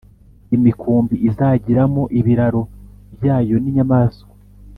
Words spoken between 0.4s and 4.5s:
Imikumbi izagiramo ibiraro byayo n inyamaswa